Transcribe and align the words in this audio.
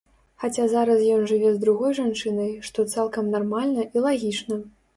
Хаця 0.43 0.63
зараз 0.71 1.03
ён 1.15 1.21
жыве 1.31 1.51
з 1.57 1.61
другой 1.67 1.93
жанчынай, 1.99 2.51
што 2.71 2.89
цалкам 2.97 3.31
нармальна 3.37 3.89
і 3.95 4.07
лагічна. 4.11 4.63